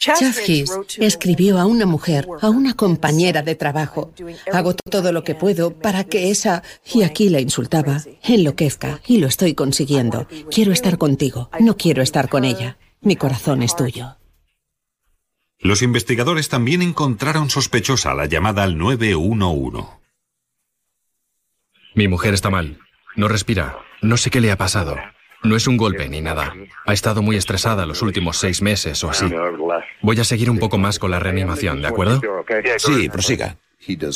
Chas 0.00 0.48
Hicks 0.48 0.96
escribió 0.98 1.58
a 1.58 1.66
una 1.66 1.84
mujer, 1.84 2.26
a 2.40 2.48
una 2.48 2.72
compañera 2.72 3.42
de 3.42 3.54
trabajo. 3.54 4.14
Hago 4.50 4.72
todo 4.74 5.12
lo 5.12 5.24
que 5.24 5.34
puedo 5.34 5.78
para 5.78 6.04
que 6.04 6.30
esa, 6.30 6.62
y 6.90 7.02
aquí 7.02 7.28
la 7.28 7.40
insultaba, 7.40 8.02
enloquezca, 8.22 9.02
y 9.06 9.18
lo 9.18 9.26
estoy 9.26 9.54
consiguiendo. 9.54 10.26
Quiero 10.50 10.72
estar 10.72 10.96
contigo, 10.96 11.50
no 11.60 11.76
quiero 11.76 12.02
estar 12.02 12.30
con 12.30 12.44
ella. 12.44 12.78
Mi 13.02 13.16
corazón 13.16 13.62
es 13.62 13.76
tuyo. 13.76 14.16
Los 15.58 15.82
investigadores 15.82 16.48
también 16.48 16.80
encontraron 16.80 17.50
sospechosa 17.50 18.14
la 18.14 18.24
llamada 18.24 18.62
al 18.62 18.78
911. 18.78 19.86
Mi 21.94 22.08
mujer 22.08 22.32
está 22.32 22.48
mal. 22.48 22.78
No 23.16 23.28
respira. 23.28 23.76
No 24.00 24.16
sé 24.16 24.30
qué 24.30 24.40
le 24.40 24.50
ha 24.50 24.56
pasado. 24.56 24.96
No 25.42 25.56
es 25.56 25.66
un 25.66 25.76
golpe 25.76 26.08
ni 26.08 26.20
nada. 26.20 26.54
Ha 26.86 26.92
estado 26.92 27.22
muy 27.22 27.36
estresada 27.36 27.86
los 27.86 28.02
últimos 28.02 28.36
seis 28.38 28.60
meses 28.60 29.02
o 29.04 29.10
así. 29.10 29.26
Voy 30.02 30.20
a 30.20 30.24
seguir 30.24 30.50
un 30.50 30.58
poco 30.58 30.78
más 30.78 30.98
con 30.98 31.10
la 31.10 31.18
reanimación, 31.18 31.80
¿de 31.80 31.88
acuerdo? 31.88 32.20
Sí, 32.78 33.08
prosiga. 33.08 33.56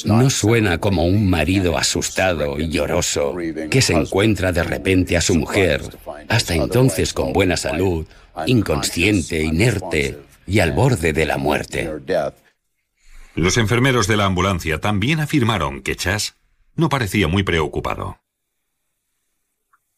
No 0.04 0.28
suena 0.28 0.78
como 0.78 1.06
un 1.06 1.30
marido 1.30 1.78
asustado 1.78 2.60
y 2.60 2.68
lloroso 2.68 3.34
que 3.70 3.80
se 3.80 3.94
encuentra 3.94 4.52
de 4.52 4.62
repente 4.62 5.16
a 5.16 5.22
su 5.22 5.34
mujer, 5.34 5.82
hasta 6.28 6.54
entonces 6.54 7.14
con 7.14 7.32
buena 7.32 7.56
salud, 7.56 8.06
inconsciente, 8.46 9.42
inerte 9.42 10.18
y 10.46 10.58
al 10.58 10.72
borde 10.72 11.14
de 11.14 11.24
la 11.24 11.38
muerte. 11.38 11.90
Los 13.34 13.56
enfermeros 13.56 14.06
de 14.06 14.16
la 14.16 14.26
ambulancia 14.26 14.80
también 14.80 15.20
afirmaron 15.20 15.82
que 15.82 15.96
Chas 15.96 16.36
no 16.76 16.88
parecía 16.88 17.26
muy 17.26 17.42
preocupado. 17.42 18.18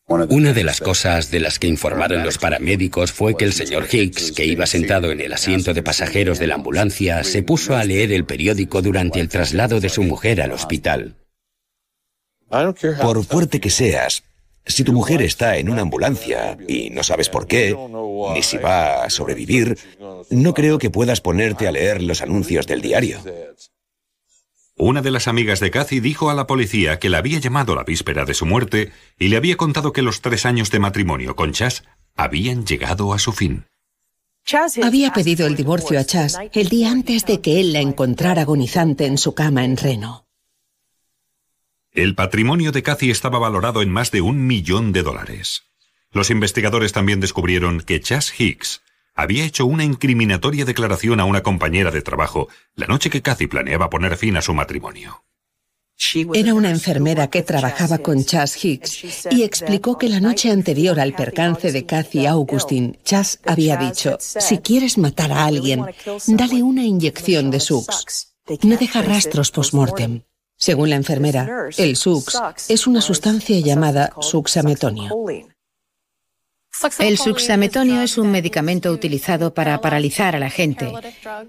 Una 0.09 0.53
de 0.53 0.63
las 0.63 0.81
cosas 0.81 1.33
de 1.33 1.41
las 1.41 1.59
que 1.59 1.67
informaron 1.67 2.23
los 2.23 2.39
paramédicos 2.39 3.11
fue 3.11 3.37
que 3.37 3.45
el 3.45 3.53
señor 3.53 3.89
Hicks, 3.91 4.31
que 4.31 4.45
iba 4.45 4.65
sentado 4.65 5.11
en 5.11 5.21
el 5.21 5.33
asiento 5.33 5.75
de 5.75 5.83
pasajeros 5.83 6.39
de 6.39 6.47
la 6.47 6.55
ambulancia, 6.55 7.25
se 7.25 7.43
puso 7.43 7.75
a 7.75 7.83
leer 7.83 8.13
el 8.13 8.25
periódico 8.25 8.83
durante 8.83 9.19
el 9.19 9.29
traslado 9.29 9.81
de 9.81 9.89
su 9.89 10.05
mujer 10.05 10.41
al 10.41 10.53
hospital. 10.53 11.17
Por 13.03 13.25
fuerte 13.25 13.61
que 13.61 13.71
seas, 13.71 14.23
si 14.65 14.85
tu 14.85 14.93
mujer 14.93 15.23
está 15.23 15.57
en 15.57 15.69
una 15.69 15.83
ambulancia 15.83 16.57
y 16.69 16.91
no 16.91 17.03
sabes 17.03 17.29
por 17.29 17.49
qué, 17.49 17.77
ni 18.33 18.43
si 18.43 18.59
va 18.59 19.03
a 19.03 19.11
sobrevivir, 19.11 19.77
no 20.31 20.55
creo 20.55 20.79
que 20.79 20.91
puedas 20.91 21.21
ponerte 21.21 21.67
a 21.67 21.73
leer 21.73 22.01
los 22.01 22.23
anuncios 22.23 22.69
del 22.69 22.81
diario. 22.81 23.19
Una 24.79 25.01
de 25.01 25.11
las 25.11 25.27
amigas 25.27 25.59
de 25.61 25.71
Cathy 25.71 26.01
dijo 26.01 26.29
a 26.29 26.35
la 26.35 26.47
policía 26.47 26.99
que 26.99 27.09
la 27.09 27.19
había 27.19 27.39
llamado 27.39 27.75
la 27.75 27.83
víspera 27.83 28.27
de 28.27 28.35
su 28.35 28.45
muerte 28.45 28.93
y 29.19 29.29
le 29.29 29.39
había 29.39 29.57
contado 29.57 29.95
que 29.95 30.03
los 30.03 30.21
tres 30.21 30.45
años 30.45 30.71
de 30.71 30.79
matrimonio 30.79 31.35
con 31.35 31.53
Chas 31.53 31.85
habían 32.15 32.67
llegado 32.67 33.15
a 33.15 33.19
su 33.19 33.33
fin. 33.33 33.65
Había 34.83 35.15
pedido 35.15 35.47
el 35.47 35.57
divorcio 35.57 35.99
a 35.99 36.05
Chas 36.05 36.39
el 36.53 36.69
día 36.69 36.91
antes 36.91 37.25
de 37.25 37.41
que 37.41 37.59
él 37.59 37.73
la 37.73 37.81
encontrara 37.81 38.43
agonizante 38.43 39.07
en 39.07 39.17
su 39.17 39.35
cama 39.35 39.65
en 39.65 39.79
Reno. 39.79 40.27
El 41.91 42.15
patrimonio 42.15 42.71
de 42.71 42.83
Cathy 42.83 43.11
estaba 43.11 43.39
valorado 43.39 43.81
en 43.81 43.89
más 43.89 44.11
de 44.11 44.21
un 44.21 44.47
millón 44.47 44.93
de 44.93 45.03
dólares. 45.03 45.63
Los 46.13 46.29
investigadores 46.29 46.93
también 46.93 47.21
descubrieron 47.21 47.81
que 47.81 48.01
Chas 48.01 48.39
Hicks 48.39 48.83
había 49.17 49.45
hecho 49.45 49.67
una 49.67 49.83
incriminatoria 49.83 50.65
declaración 50.65 51.19
a 51.19 51.25
una 51.25 51.43
compañera 51.43 51.91
de 51.91 52.03
trabajo 52.03 52.49
la 52.75 52.87
noche 52.87 53.11
que 53.11 53.23
Cathy 53.23 53.47
planeaba 53.47 53.91
poner 53.91 54.17
fin 54.17 54.37
a 54.37 54.43
su 54.43 54.55
matrimonio. 54.55 55.25
Era 56.35 56.53
una 56.53 56.71
enfermera 56.71 57.29
que 57.29 57.43
trabajaba 57.43 57.99
con 57.99 58.23
Chas 58.23 58.63
Hicks 58.63 59.29
y 59.31 59.43
explicó 59.43 59.97
que 59.97 60.11
la 60.11 60.21
noche 60.21 60.51
anterior 60.51 61.01
al 61.01 61.15
percance 61.15 61.73
de 61.73 61.87
Cathy 61.87 62.27
Augustin, 62.27 62.99
Chas 63.03 63.41
había 63.47 63.79
dicho, 63.79 64.19
si 64.21 64.59
quieres 64.59 64.99
matar 64.99 65.33
a 65.33 65.47
alguien, 65.47 65.87
dale 66.27 66.63
una 66.63 66.85
inyección 66.85 67.51
de 67.51 67.61
Sux. 67.61 68.35
No 68.63 68.77
deja 68.77 69.01
rastros 69.01 69.51
post-mortem. 69.51 70.23
Según 70.59 70.91
la 70.91 70.97
enfermera, 70.97 71.71
el 71.79 71.97
Sux 71.97 72.39
es 72.69 72.87
una 72.87 73.01
sustancia 73.01 73.59
llamada 73.61 74.13
suxametonio. 74.21 75.11
El 76.99 77.19
suxametonio 77.19 78.03
es 78.03 78.19
un 78.19 78.31
medicamento 78.31 78.91
utilizado 78.93 79.55
para 79.55 79.81
paralizar 79.81 80.37
a 80.37 80.39
la 80.39 80.51
gente. 80.51 80.93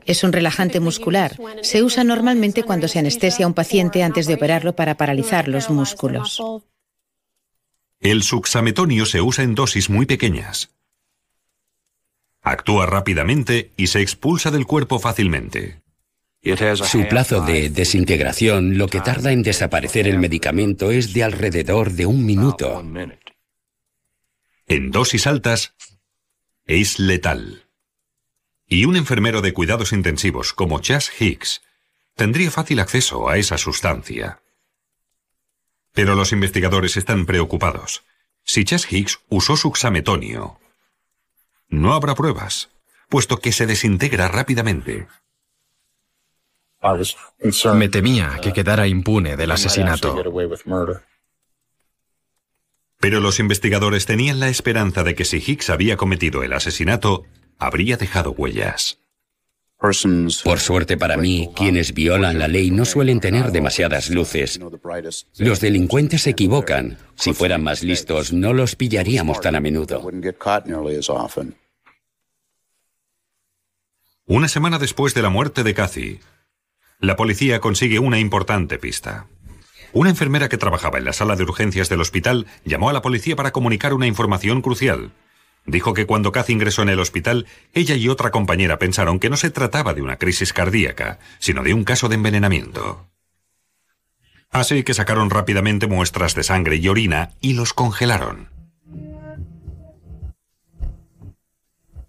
Es 0.05 0.24
un 0.24 0.31
relajante 0.31 0.79
muscular. 0.79 1.38
Se 1.62 1.84
usa 1.84 2.03
normalmente 2.03 2.63
cuando 2.63 2.88
se 2.88 3.00
anestesia 3.00 3.46
a 3.46 3.48
un 3.48 3.53
paciente 3.53 4.03
antes 4.03 4.27
de 4.27 4.36
operarlo 4.36 4.75
para 4.75 4.96
paralizar 4.96 5.48
los 5.48 5.69
músculos. 5.69 6.41
El 8.00 8.24
suxametonio 8.24 9.05
se 9.05 9.22
usa 9.22 9.43
en 9.43 9.55
dosis 9.55 9.89
muy 9.89 10.05
pequeñas. 10.05 10.69
Actúa 12.41 12.86
rápidamente 12.86 13.72
y 13.75 13.88
se 13.88 14.01
expulsa 14.01 14.51
del 14.51 14.65
cuerpo 14.65 15.00
fácilmente. 15.00 15.81
Su 16.75 17.05
plazo 17.10 17.41
de 17.41 17.69
desintegración, 17.69 18.77
lo 18.77 18.88
que 18.88 19.01
tarda 19.01 19.31
en 19.31 19.43
desaparecer 19.43 20.07
el 20.07 20.19
medicamento, 20.19 20.91
es 20.91 21.13
de 21.13 21.24
alrededor 21.24 21.91
de 21.91 22.05
un 22.05 22.25
minuto. 22.25 22.84
En 24.67 24.91
dosis 24.91 25.27
altas, 25.27 25.74
es 26.65 27.00
letal. 27.00 27.63
Y 28.67 28.83
un 28.83 28.97
enfermero 28.97 29.41
de 29.41 29.53
cuidados 29.53 29.93
intensivos 29.93 30.51
como 30.51 30.81
Chas 30.81 31.09
Hicks 31.21 31.62
tendría 32.15 32.51
fácil 32.51 32.81
acceso 32.81 33.29
a 33.29 33.38
esa 33.38 33.57
sustancia. 33.57 34.41
Pero 35.93 36.15
los 36.15 36.33
investigadores 36.33 36.97
están 36.97 37.25
preocupados. 37.25 38.03
Si 38.43 38.65
Chas 38.65 38.91
Hicks 38.91 39.19
usó 39.29 39.55
suxametonio, 39.55 40.59
no 41.69 41.93
habrá 41.93 42.13
pruebas, 42.13 42.69
puesto 43.07 43.39
que 43.39 43.53
se 43.53 43.67
desintegra 43.67 44.27
rápidamente. 44.27 45.07
Me 47.74 47.88
temía 47.88 48.38
que 48.41 48.51
quedara 48.51 48.88
impune 48.88 49.38
del 49.38 49.51
asesinato. 49.51 50.15
Pero 53.00 53.20
los 53.20 53.39
investigadores 53.39 54.06
tenían 54.06 54.39
la 54.39 54.50
esperanza 54.50 55.04
de 55.04 55.16
que 55.16 55.25
si 55.25 55.38
Hicks 55.38 55.70
había 55.70 55.98
cometido 55.98 56.44
el 56.44 56.54
asesinato, 56.54 57.25
habría 57.60 57.98
dejado 57.98 58.32
huellas. 58.32 59.00
Por 59.80 60.60
suerte 60.60 60.98
para 60.98 61.18
mí, 61.18 61.51
quienes 61.56 61.94
violan 61.94 62.39
la 62.39 62.48
ley 62.48 62.72
no 62.72 62.84
suelen 62.84 63.20
tener 63.20 63.51
demasiadas 63.51 64.10
luces. 64.10 64.60
Los 65.38 65.60
delincuentes 65.60 66.24
se 66.24 66.32
equivocan. 66.32 66.98
Si 67.16 67.34
fueran 67.34 67.62
más 67.62 67.84
listos, 67.84 68.34
no 68.34 68.54
los 68.54 68.75
pillaríamos 68.75 69.39
tan 69.39 69.56
a 69.56 69.60
menudo. 69.60 70.01
Una 74.25 74.48
semana 74.48 74.80
después 74.80 75.13
de 75.13 75.22
la 75.22 75.30
muerte 75.30 75.63
de 75.63 75.74
Cathy, 75.75 76.20
la 77.00 77.16
policía 77.16 77.60
consigue 77.60 78.00
una 78.00 78.20
importante 78.20 78.80
pista. 78.80 79.27
Una 79.94 80.10
enfermera 80.10 80.50
que 80.50 80.58
trabajaba 80.58 80.98
en 80.98 81.06
la 81.06 81.13
sala 81.13 81.36
de 81.36 81.44
urgencias 81.44 81.89
del 81.89 82.01
hospital 82.01 82.46
llamó 82.65 82.89
a 82.89 82.94
la 82.94 83.01
policía 83.01 83.36
para 83.36 83.51
comunicar 83.51 83.94
una 83.94 84.08
información 84.08 84.62
crucial. 84.62 85.12
Dijo 85.65 85.94
que 85.94 86.06
cuando 86.06 86.32
Kathy 86.32 86.53
ingresó 86.53 86.82
en 86.82 86.89
el 86.89 87.00
hospital, 87.00 87.46
ella 87.74 87.96
y 87.96 88.08
otra 88.08 88.32
compañera 88.32 88.79
pensaron 88.79 89.20
que 89.20 89.29
no 89.29 89.38
se 89.38 89.50
trataba 89.50 89.94
de 89.94 90.01
una 90.01 90.17
crisis 90.17 90.53
cardíaca, 90.53 91.20
sino 91.39 91.63
de 91.63 91.74
un 91.74 91.84
caso 91.84 92.08
de 92.08 92.15
envenenamiento. 92.15 93.08
Así 94.50 94.84
que 94.84 94.94
sacaron 94.94 95.29
rápidamente 95.29 95.88
muestras 95.88 96.36
de 96.36 96.44
sangre 96.44 96.77
y 96.77 96.88
orina 96.88 97.32
y 97.41 97.53
los 97.53 97.74
congelaron. 97.74 98.50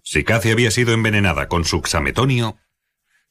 Si 0.03 0.23
Kathy 0.23 0.51
había 0.51 0.71
sido 0.71 0.93
envenenada 0.93 1.47
con 1.49 1.65
suxametonio, 1.65 2.57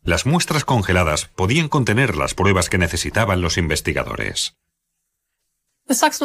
las 0.04 0.26
muestras 0.26 0.64
congeladas 0.64 1.26
podían 1.34 1.68
contener 1.68 2.16
las 2.16 2.34
pruebas 2.34 2.68
que 2.68 2.78
necesitaban 2.78 3.40
los 3.40 3.58
investigadores. 3.58 4.54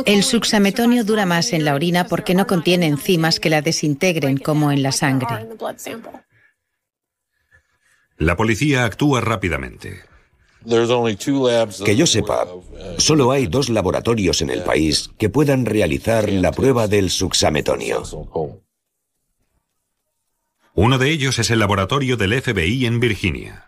El 0.05 0.23
suxametonio 0.23 1.05
dura 1.05 1.25
más 1.25 1.53
en 1.53 1.63
la 1.63 1.73
orina 1.73 2.05
porque 2.07 2.35
no 2.35 2.47
contiene 2.47 2.87
enzimas 2.87 3.39
que 3.39 3.49
la 3.49 3.61
desintegren 3.61 4.37
como 4.37 4.71
en 4.71 4.83
la 4.83 4.91
sangre. 4.91 5.47
La 8.17 8.35
policía 8.35 8.85
actúa 8.85 9.21
rápidamente. 9.21 10.01
Que 11.85 11.95
yo 11.95 12.07
sepa, 12.07 12.47
solo 12.97 13.31
hay 13.31 13.47
dos 13.47 13.69
laboratorios 13.69 14.41
en 14.41 14.49
el 14.49 14.63
país 14.63 15.09
que 15.17 15.29
puedan 15.29 15.65
realizar 15.65 16.29
la 16.29 16.51
prueba 16.51 16.87
del 16.87 17.09
suxametonio. 17.09 18.03
Uno 20.75 20.97
de 20.97 21.11
ellos 21.11 21.37
es 21.37 21.51
el 21.51 21.59
laboratorio 21.59 22.17
del 22.17 22.41
FBI 22.41 22.87
en 22.87 22.99
Virginia. 22.99 23.67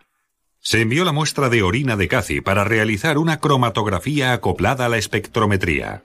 Se 0.58 0.80
envió 0.80 1.04
la 1.04 1.12
muestra 1.12 1.48
de 1.48 1.62
orina 1.62 1.96
de 1.96 2.08
Cathy 2.08 2.40
para 2.40 2.64
realizar 2.64 3.16
una 3.18 3.38
cromatografía 3.38 4.32
acoplada 4.32 4.86
a 4.86 4.88
la 4.88 4.98
espectrometría. 4.98 6.02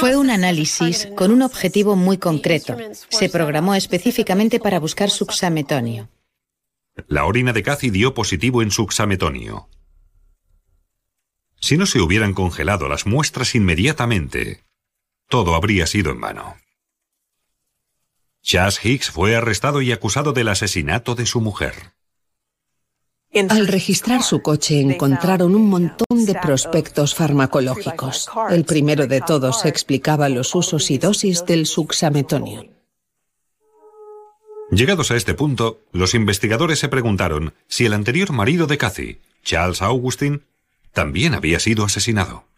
Fue 0.00 0.16
un 0.16 0.30
análisis 0.30 1.06
con 1.16 1.30
un 1.30 1.42
objetivo 1.42 1.96
muy 1.96 2.16
concreto. 2.16 2.78
Se 3.10 3.28
programó 3.28 3.74
específicamente 3.74 4.58
para 4.58 4.80
buscar 4.80 5.10
suxametonio. 5.10 6.08
La 7.06 7.26
orina 7.26 7.52
de 7.52 7.62
Cathy 7.62 7.90
dio 7.90 8.14
positivo 8.14 8.62
en 8.62 8.70
suxametonio. 8.70 9.68
Si 11.60 11.76
no 11.76 11.84
se 11.84 12.00
hubieran 12.00 12.32
congelado 12.32 12.88
las 12.88 13.04
muestras 13.06 13.54
inmediatamente, 13.54 14.64
todo 15.28 15.54
habría 15.54 15.86
sido 15.86 16.10
en 16.10 16.20
vano. 16.22 16.56
Chas 18.42 18.84
Hicks 18.84 19.10
fue 19.10 19.36
arrestado 19.36 19.82
y 19.82 19.92
acusado 19.92 20.32
del 20.32 20.48
asesinato 20.48 21.14
de 21.14 21.26
su 21.26 21.40
mujer. 21.40 21.92
Al 23.32 23.68
registrar 23.68 24.24
su 24.24 24.42
coche 24.42 24.80
encontraron 24.80 25.54
un 25.54 25.68
montón 25.68 26.26
de 26.26 26.34
prospectos 26.34 27.14
farmacológicos. 27.14 28.28
El 28.50 28.64
primero 28.64 29.06
de 29.06 29.20
todos 29.20 29.64
explicaba 29.66 30.28
los 30.28 30.54
usos 30.54 30.90
y 30.90 30.98
dosis 30.98 31.44
del 31.46 31.66
suxametonio. 31.66 32.66
Llegados 34.72 35.10
a 35.10 35.16
este 35.16 35.34
punto, 35.34 35.80
los 35.92 36.14
investigadores 36.14 36.78
se 36.78 36.88
preguntaron 36.88 37.54
si 37.68 37.86
el 37.86 37.92
anterior 37.92 38.32
marido 38.32 38.66
de 38.66 38.78
Cathy, 38.78 39.20
Charles 39.44 39.82
Augustin, 39.82 40.42
también 40.92 41.34
había 41.34 41.60
sido 41.60 41.84
asesinado. 41.84 42.49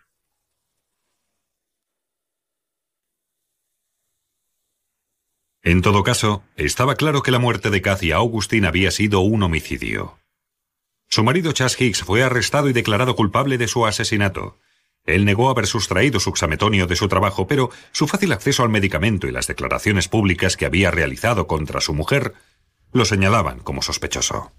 En 5.63 5.81
todo 5.81 6.03
caso, 6.03 6.43
estaba 6.57 6.97
claro 6.97 7.23
que 7.23 7.31
la 7.31 7.39
muerte 7.39 7.71
de 7.71 7.83
Cathy 7.83 8.11
Augustin 8.11 8.65
había 8.65 8.91
sido 8.91 9.21
un 9.21 9.45
homicidio. 9.45 10.19
Su 11.09 11.23
marido 11.23 11.53
Chas 11.53 11.81
Hicks 11.81 12.03
fue 12.03 12.23
arrestado 12.25 12.69
y 12.69 12.73
declarado 12.73 13.15
culpable 13.15 13.59
de 13.59 13.69
su 13.69 13.87
asesinato. 13.87 14.59
Él 15.05 15.25
negó 15.25 15.51
haber 15.51 15.67
sustraído 15.67 16.19
suxametonio 16.21 16.87
de 16.87 16.97
su 16.97 17.07
trabajo, 17.07 17.47
pero 17.47 17.71
su 17.93 18.09
fácil 18.09 18.33
acceso 18.33 18.63
al 18.65 18.71
medicamento 18.71 19.29
y 19.29 19.33
las 19.33 19.47
declaraciones 19.47 20.09
públicas 20.09 20.57
que 20.57 20.67
había 20.67 20.91
realizado 20.91 21.47
contra 21.47 21.81
su 21.81 21.95
mujer 21.95 22.35
lo 22.93 23.05
señalaban 23.05 23.61
como 23.61 23.83
sospechoso. 23.83 24.53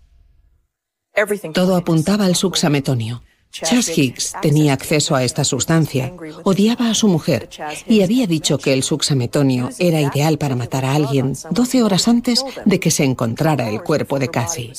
Todo 1.54 1.76
apuntaba 1.76 2.26
al 2.26 2.36
suxametonio. 2.36 3.24
Chas 3.54 3.96
Hicks 3.96 4.34
tenía 4.42 4.74
acceso 4.74 5.16
a 5.16 5.24
esta 5.24 5.44
sustancia, 5.44 6.12
odiaba 6.44 6.90
a 6.90 6.96
su 6.96 7.08
mujer 7.08 7.50
y 7.88 8.02
había 8.02 8.26
dicho 8.26 8.58
que 8.58 8.74
el 8.74 8.82
suxametonio 8.82 9.70
era 9.78 10.02
ideal 10.02 10.40
para 10.40 10.56
matar 10.56 10.86
a 10.86 10.96
alguien 10.96 11.36
12 11.52 11.84
horas 11.84 12.08
antes 12.08 12.44
de 12.66 12.80
que 12.80 12.90
se 12.90 13.04
encontrara 13.04 13.70
el 13.70 13.84
cuerpo 13.84 14.18
de 14.18 14.30
Cathy. 14.30 14.74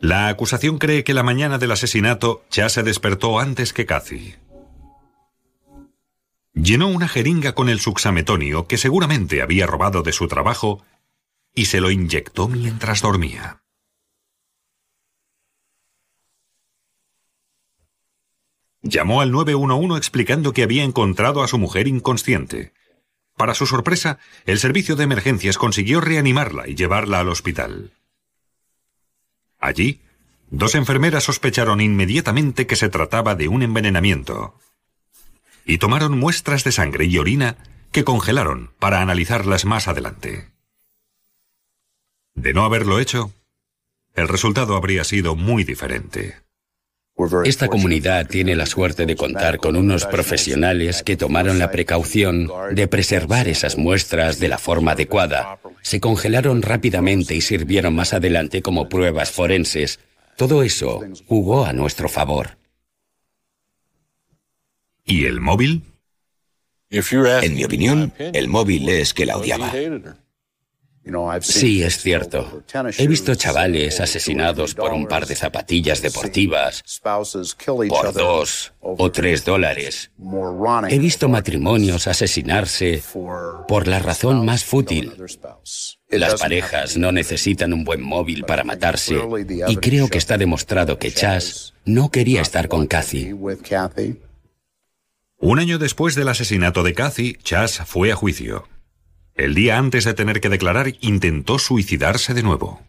La 0.00 0.28
acusación 0.28 0.78
cree 0.78 1.04
que 1.04 1.12
la 1.12 1.22
mañana 1.22 1.58
del 1.58 1.72
asesinato 1.72 2.44
Chas 2.48 2.72
se 2.72 2.82
despertó 2.82 3.38
antes 3.38 3.74
que 3.74 3.84
Cathy. 3.84 4.36
Llenó 6.54 6.88
una 6.88 7.08
jeringa 7.08 7.54
con 7.54 7.68
el 7.68 7.78
suxametonio 7.78 8.66
que 8.66 8.78
seguramente 8.78 9.42
había 9.42 9.66
robado 9.66 10.02
de 10.02 10.12
su 10.12 10.28
trabajo 10.28 10.82
y 11.54 11.66
se 11.66 11.80
lo 11.80 11.90
inyectó 11.90 12.48
mientras 12.48 13.02
dormía. 13.02 13.61
Llamó 18.82 19.20
al 19.20 19.30
911 19.30 19.96
explicando 19.96 20.52
que 20.52 20.62
había 20.62 20.82
encontrado 20.82 21.42
a 21.42 21.48
su 21.48 21.58
mujer 21.58 21.86
inconsciente. 21.86 22.72
Para 23.36 23.54
su 23.54 23.66
sorpresa, 23.66 24.18
el 24.44 24.58
servicio 24.58 24.96
de 24.96 25.04
emergencias 25.04 25.56
consiguió 25.56 26.00
reanimarla 26.00 26.68
y 26.68 26.74
llevarla 26.74 27.20
al 27.20 27.28
hospital. 27.28 27.92
Allí, 29.58 30.00
dos 30.50 30.74
enfermeras 30.74 31.24
sospecharon 31.24 31.80
inmediatamente 31.80 32.66
que 32.66 32.76
se 32.76 32.88
trataba 32.88 33.36
de 33.36 33.48
un 33.48 33.62
envenenamiento 33.62 34.58
y 35.64 35.78
tomaron 35.78 36.18
muestras 36.18 36.64
de 36.64 36.72
sangre 36.72 37.04
y 37.04 37.18
orina 37.18 37.56
que 37.92 38.04
congelaron 38.04 38.72
para 38.78 39.00
analizarlas 39.00 39.64
más 39.64 39.86
adelante. 39.86 40.50
De 42.34 42.52
no 42.52 42.64
haberlo 42.64 42.98
hecho, 42.98 43.32
el 44.14 44.28
resultado 44.28 44.76
habría 44.76 45.04
sido 45.04 45.36
muy 45.36 45.64
diferente. 45.64 46.41
Esta 47.44 47.68
comunidad 47.68 48.26
tiene 48.26 48.56
la 48.56 48.66
suerte 48.66 49.06
de 49.06 49.16
contar 49.16 49.58
con 49.58 49.76
unos 49.76 50.06
profesionales 50.06 51.02
que 51.02 51.16
tomaron 51.16 51.58
la 51.58 51.70
precaución 51.70 52.50
de 52.72 52.88
preservar 52.88 53.48
esas 53.48 53.76
muestras 53.76 54.38
de 54.38 54.48
la 54.48 54.58
forma 54.58 54.92
adecuada. 54.92 55.58
Se 55.82 56.00
congelaron 56.00 56.62
rápidamente 56.62 57.34
y 57.34 57.40
sirvieron 57.40 57.94
más 57.94 58.12
adelante 58.12 58.62
como 58.62 58.88
pruebas 58.88 59.30
forenses. 59.30 60.00
Todo 60.36 60.62
eso 60.62 61.02
jugó 61.26 61.64
a 61.66 61.72
nuestro 61.72 62.08
favor. 62.08 62.56
¿Y 65.04 65.26
el 65.26 65.40
móvil? 65.40 65.82
En 67.42 67.54
mi 67.54 67.64
opinión, 67.64 68.12
el 68.18 68.48
móvil 68.48 68.88
es 68.88 69.14
que 69.14 69.26
la 69.26 69.36
odiaba. 69.36 69.72
Sí, 71.40 71.82
es 71.82 71.98
cierto. 71.98 72.62
He 72.96 73.06
visto 73.06 73.34
chavales 73.34 74.00
asesinados 74.00 74.74
por 74.74 74.92
un 74.92 75.06
par 75.06 75.26
de 75.26 75.34
zapatillas 75.34 76.00
deportivas 76.00 76.84
por 77.88 78.12
dos 78.12 78.72
o 78.80 79.10
tres 79.10 79.44
dólares. 79.44 80.12
He 80.88 80.98
visto 80.98 81.28
matrimonios 81.28 82.06
asesinarse 82.06 83.02
por 83.66 83.88
la 83.88 83.98
razón 83.98 84.44
más 84.44 84.64
fútil. 84.64 85.12
Las 86.08 86.40
parejas 86.40 86.96
no 86.96 87.10
necesitan 87.10 87.72
un 87.72 87.84
buen 87.84 88.02
móvil 88.02 88.44
para 88.44 88.64
matarse 88.64 89.16
y 89.68 89.76
creo 89.76 90.08
que 90.08 90.18
está 90.18 90.38
demostrado 90.38 90.98
que 90.98 91.10
Chas 91.12 91.74
no 91.84 92.10
quería 92.10 92.42
estar 92.42 92.68
con 92.68 92.86
Cathy. 92.86 93.32
Un 95.38 95.58
año 95.58 95.78
después 95.78 96.14
del 96.14 96.28
asesinato 96.28 96.84
de 96.84 96.94
Cathy, 96.94 97.36
Chas 97.42 97.82
fue 97.86 98.12
a 98.12 98.14
juicio. 98.14 98.68
El 99.34 99.54
día 99.54 99.78
antes 99.78 100.04
de 100.04 100.14
tener 100.14 100.40
que 100.40 100.48
declarar, 100.48 100.92
intentó 101.00 101.58
suicidarse 101.58 102.34
de 102.34 102.42
nuevo. 102.42 102.80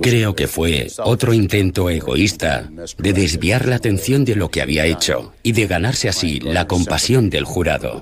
Creo 0.00 0.34
que 0.34 0.48
fue 0.48 0.88
otro 0.98 1.34
intento 1.34 1.90
egoísta 1.90 2.70
de 2.98 3.12
desviar 3.12 3.66
la 3.66 3.76
atención 3.76 4.24
de 4.24 4.34
lo 4.34 4.50
que 4.50 4.62
había 4.62 4.86
hecho 4.86 5.34
y 5.42 5.52
de 5.52 5.66
ganarse 5.66 6.08
así 6.08 6.40
la 6.40 6.66
compasión 6.66 7.28
del 7.28 7.44
jurado. 7.44 8.00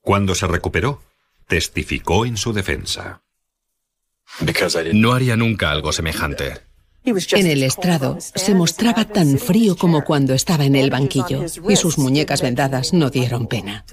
Cuando 0.00 0.36
se 0.36 0.46
recuperó, 0.46 1.02
testificó 1.48 2.24
en 2.24 2.36
su 2.36 2.52
defensa. 2.52 3.22
No 4.92 5.12
haría 5.12 5.36
nunca 5.36 5.72
algo 5.72 5.92
semejante. 5.92 6.54
En 7.04 7.46
el 7.46 7.62
estrado 7.62 8.18
se 8.20 8.54
mostraba 8.54 9.04
tan 9.04 9.38
frío 9.38 9.76
como 9.76 10.04
cuando 10.04 10.34
estaba 10.34 10.64
en 10.64 10.76
el 10.76 10.90
banquillo 10.90 11.44
y 11.68 11.76
sus 11.76 11.98
muñecas 11.98 12.42
vendadas 12.42 12.92
no 12.92 13.10
dieron 13.10 13.46
pena. 13.46 13.84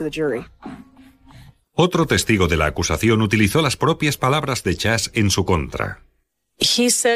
Otro 1.76 2.06
testigo 2.06 2.48
de 2.48 2.56
la 2.56 2.68
acusación 2.68 3.24
utilizó 3.24 3.64
las 3.64 3.78
propias 3.78 4.18
palabras 4.18 4.64
de 4.64 4.78
Chas 4.78 5.10
en 5.16 5.32
su 5.32 5.44
contra. 5.44 6.02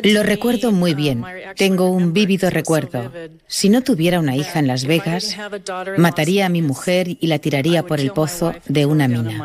Lo 0.03 0.23
recuerdo 0.23 0.71
muy 0.71 0.95
bien. 0.95 1.23
Tengo 1.55 1.91
un 1.91 2.11
vívido 2.11 2.49
recuerdo. 2.49 3.11
Si 3.47 3.69
no 3.69 3.83
tuviera 3.83 4.19
una 4.19 4.35
hija 4.35 4.57
en 4.57 4.65
Las 4.65 4.85
Vegas, 4.85 5.37
mataría 5.97 6.47
a 6.47 6.49
mi 6.49 6.63
mujer 6.63 7.07
y 7.07 7.27
la 7.27 7.37
tiraría 7.37 7.83
por 7.83 7.99
el 7.99 8.11
pozo 8.11 8.55
de 8.65 8.87
una 8.87 9.07
mina. 9.07 9.39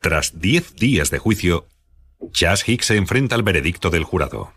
Tras 0.00 0.40
diez 0.40 0.74
días 0.74 1.10
de 1.10 1.18
juicio, 1.18 1.66
Chas 2.32 2.66
Hicks 2.66 2.86
se 2.86 2.96
enfrenta 2.96 3.34
al 3.34 3.42
veredicto 3.42 3.90
del 3.90 4.04
jurado. 4.04 4.54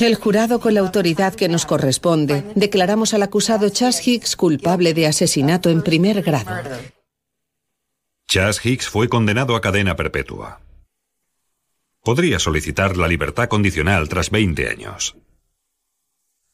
El 0.00 0.14
jurado, 0.16 0.60
con 0.60 0.74
la 0.74 0.80
autoridad 0.80 1.34
que 1.34 1.48
nos 1.48 1.64
corresponde, 1.64 2.44
declaramos 2.56 3.14
al 3.14 3.22
acusado 3.22 3.68
Chas 3.70 4.06
Hicks 4.06 4.34
culpable 4.34 4.94
de 4.94 5.06
asesinato 5.06 5.70
en 5.70 5.82
primer 5.82 6.22
grado. 6.22 6.50
Chas 8.36 8.66
Hicks 8.66 8.90
fue 8.90 9.08
condenado 9.08 9.56
a 9.56 9.62
cadena 9.62 9.96
perpetua. 9.96 10.60
Podría 12.04 12.38
solicitar 12.38 12.98
la 12.98 13.08
libertad 13.08 13.48
condicional 13.48 14.10
tras 14.10 14.28
20 14.28 14.68
años. 14.68 15.16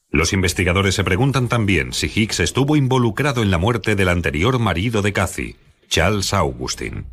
Los 0.08 0.32
investigadores 0.32 0.94
se 0.94 1.02
preguntan 1.02 1.48
también 1.48 1.92
si 1.92 2.06
Hicks 2.06 2.38
estuvo 2.38 2.76
involucrado 2.76 3.42
en 3.42 3.50
la 3.50 3.58
muerte 3.58 3.96
del 3.96 4.10
anterior 4.10 4.60
marido 4.60 5.02
de 5.02 5.12
Cathy, 5.12 5.56
Charles 5.88 6.32
Augustin. 6.32 7.06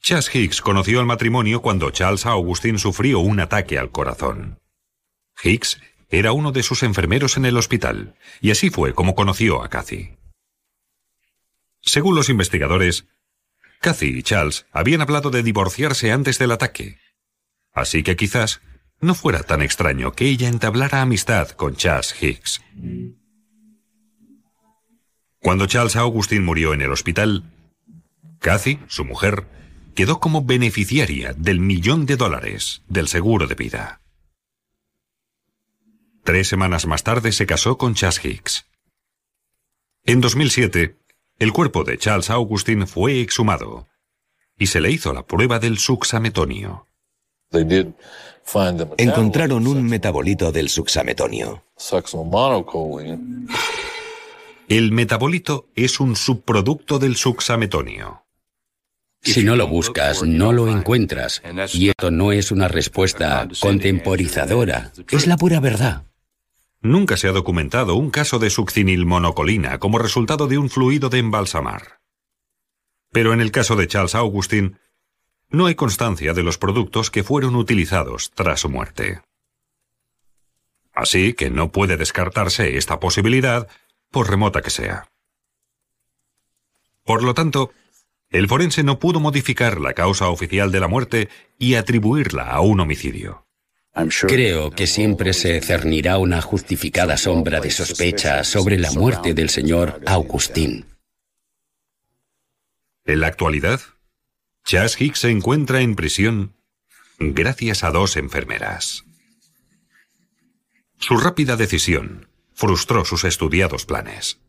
Chas 0.00 0.34
Hicks 0.34 0.60
conoció 0.62 0.98
al 0.98 1.06
matrimonio 1.06 1.62
cuando 1.62 1.92
Charles 1.92 2.26
Augustin 2.26 2.80
sufrió 2.80 3.20
un 3.20 3.38
ataque 3.38 3.78
al 3.78 3.92
corazón. 3.92 4.58
Hicks 5.44 5.80
era 6.08 6.32
uno 6.32 6.50
de 6.50 6.64
sus 6.64 6.82
enfermeros 6.82 7.36
en 7.36 7.44
el 7.44 7.56
hospital, 7.56 8.16
y 8.40 8.50
así 8.50 8.70
fue 8.70 8.94
como 8.94 9.14
conoció 9.14 9.62
a 9.62 9.68
Cathy. 9.68 10.16
Según 11.84 12.14
los 12.14 12.28
investigadores, 12.28 13.06
Cathy 13.80 14.18
y 14.18 14.22
Charles 14.22 14.66
habían 14.72 15.02
hablado 15.02 15.30
de 15.30 15.42
divorciarse 15.42 16.12
antes 16.12 16.38
del 16.38 16.52
ataque, 16.52 16.98
así 17.72 18.02
que 18.02 18.16
quizás 18.16 18.62
no 19.00 19.14
fuera 19.14 19.42
tan 19.42 19.60
extraño 19.60 20.12
que 20.12 20.26
ella 20.26 20.48
entablara 20.48 21.02
amistad 21.02 21.50
con 21.50 21.76
Chas 21.76 22.14
Hicks. 22.22 22.62
Cuando 25.40 25.66
Charles 25.66 25.96
Augustin 25.96 26.42
murió 26.42 26.72
en 26.72 26.80
el 26.80 26.90
hospital, 26.90 27.52
Cathy, 28.40 28.80
su 28.88 29.04
mujer, 29.04 29.46
quedó 29.94 30.20
como 30.20 30.44
beneficiaria 30.44 31.34
del 31.34 31.60
millón 31.60 32.06
de 32.06 32.16
dólares 32.16 32.82
del 32.88 33.08
seguro 33.08 33.46
de 33.46 33.54
vida. 33.54 34.00
Tres 36.24 36.48
semanas 36.48 36.86
más 36.86 37.04
tarde 37.04 37.32
se 37.32 37.44
casó 37.44 37.76
con 37.76 37.94
Chas 37.94 38.24
Hicks. 38.24 38.66
En 40.04 40.22
2007, 40.22 40.96
el 41.38 41.52
cuerpo 41.52 41.84
de 41.84 41.98
Charles 41.98 42.30
Augustin 42.30 42.86
fue 42.86 43.20
exhumado 43.20 43.88
y 44.58 44.66
se 44.66 44.80
le 44.80 44.90
hizo 44.90 45.12
la 45.12 45.26
prueba 45.26 45.58
del 45.58 45.78
suxametonio. 45.78 46.86
Encontraron 48.98 49.66
un 49.66 49.84
metabolito 49.84 50.52
del 50.52 50.68
suxametonio. 50.68 51.64
El 54.68 54.92
metabolito 54.92 55.68
es 55.74 56.00
un 56.00 56.16
subproducto 56.16 56.98
del 56.98 57.16
suxametonio. 57.16 58.24
Si 59.22 59.42
no 59.42 59.56
lo 59.56 59.66
buscas, 59.66 60.22
no 60.22 60.52
lo 60.52 60.68
encuentras. 60.68 61.42
Y 61.72 61.88
esto 61.88 62.10
no 62.10 62.32
es 62.32 62.50
una 62.50 62.68
respuesta 62.68 63.48
contemporizadora, 63.60 64.92
es 65.10 65.26
la 65.26 65.36
pura 65.36 65.60
verdad. 65.60 66.04
Nunca 66.84 67.16
se 67.16 67.28
ha 67.28 67.32
documentado 67.32 67.94
un 67.94 68.10
caso 68.10 68.38
de 68.38 68.50
succinilmonocolina 68.50 69.78
como 69.78 69.98
resultado 69.98 70.48
de 70.48 70.58
un 70.58 70.68
fluido 70.68 71.08
de 71.08 71.18
embalsamar. 71.18 72.02
Pero 73.10 73.32
en 73.32 73.40
el 73.40 73.52
caso 73.52 73.74
de 73.74 73.88
Charles 73.88 74.14
Augustin, 74.14 74.78
no 75.48 75.64
hay 75.64 75.76
constancia 75.76 76.34
de 76.34 76.42
los 76.42 76.58
productos 76.58 77.10
que 77.10 77.24
fueron 77.24 77.56
utilizados 77.56 78.32
tras 78.34 78.60
su 78.60 78.68
muerte. 78.68 79.22
Así 80.92 81.32
que 81.32 81.48
no 81.48 81.72
puede 81.72 81.96
descartarse 81.96 82.76
esta 82.76 83.00
posibilidad, 83.00 83.66
por 84.10 84.28
remota 84.28 84.60
que 84.60 84.68
sea. 84.68 85.08
Por 87.02 87.22
lo 87.22 87.32
tanto, 87.32 87.72
el 88.28 88.46
forense 88.46 88.82
no 88.82 88.98
pudo 88.98 89.20
modificar 89.20 89.80
la 89.80 89.94
causa 89.94 90.28
oficial 90.28 90.70
de 90.70 90.80
la 90.80 90.88
muerte 90.88 91.30
y 91.58 91.76
atribuirla 91.76 92.42
a 92.42 92.60
un 92.60 92.80
homicidio. 92.80 93.43
Creo 94.26 94.70
que 94.72 94.88
siempre 94.88 95.32
se 95.32 95.60
cernirá 95.60 96.18
una 96.18 96.42
justificada 96.42 97.16
sombra 97.16 97.60
de 97.60 97.70
sospecha 97.70 98.42
sobre 98.42 98.76
la 98.76 98.90
muerte 98.90 99.34
del 99.34 99.50
señor 99.50 100.00
Augustín. 100.06 100.86
En 103.04 103.20
la 103.20 103.28
actualidad, 103.28 103.80
Chas 104.64 105.00
Hicks 105.00 105.20
se 105.20 105.30
encuentra 105.30 105.80
en 105.80 105.94
prisión 105.94 106.56
gracias 107.18 107.84
a 107.84 107.90
dos 107.90 108.16
enfermeras. 108.16 109.04
Su 110.98 111.16
rápida 111.16 111.56
decisión 111.56 112.28
frustró 112.52 113.04
sus 113.04 113.24
estudiados 113.24 113.86
planes. 113.86 114.40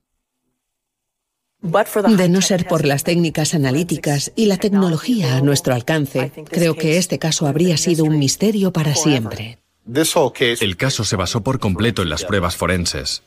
De 2.16 2.30
no 2.30 2.42
ser 2.42 2.68
por 2.68 2.86
las 2.86 3.04
técnicas 3.04 3.54
analíticas 3.56 4.32
y 4.36 4.46
la 4.46 4.58
tecnología 4.58 5.38
a 5.38 5.42
nuestro 5.42 5.74
alcance, 5.74 6.32
creo 6.50 6.76
que 6.76 6.98
este 6.98 7.18
caso 7.18 7.48
habría 7.48 7.78
sido 7.78 8.06
un 8.06 8.20
misterio 8.20 8.72
para 8.72 8.94
siempre. 8.96 9.60
El 9.88 10.78
caso 10.78 11.04
se 11.04 11.16
basó 11.16 11.42
por 11.42 11.60
completo 11.60 12.02
en 12.02 12.10
las 12.10 12.24
pruebas 12.24 12.56
forenses. 12.56 13.24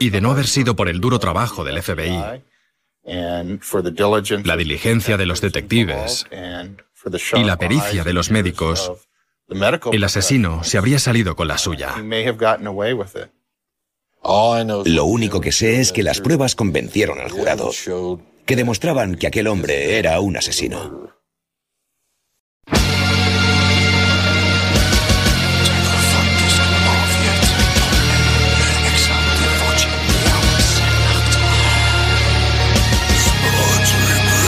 Y 0.00 0.10
de 0.10 0.20
no 0.20 0.30
haber 0.30 0.46
sido 0.46 0.76
por 0.76 0.88
el 0.88 1.00
duro 1.00 1.18
trabajo 1.18 1.64
del 1.64 1.82
FBI, 1.82 2.42
la 4.44 4.56
diligencia 4.56 5.16
de 5.16 5.26
los 5.26 5.40
detectives 5.40 6.26
y 7.34 7.44
la 7.44 7.56
pericia 7.56 8.04
de 8.04 8.12
los 8.12 8.30
médicos, 8.30 8.92
el 9.92 10.04
asesino 10.04 10.64
se 10.64 10.78
habría 10.78 10.98
salido 10.98 11.36
con 11.36 11.48
la 11.48 11.58
suya. 11.58 11.94
Lo 14.84 15.04
único 15.04 15.40
que 15.40 15.52
sé 15.52 15.80
es 15.80 15.92
que 15.92 16.02
las 16.02 16.20
pruebas 16.20 16.54
convencieron 16.54 17.20
al 17.20 17.30
jurado, 17.30 17.70
que 18.44 18.56
demostraban 18.56 19.14
que 19.14 19.26
aquel 19.26 19.46
hombre 19.46 19.98
era 19.98 20.20
un 20.20 20.36
asesino. 20.36 21.15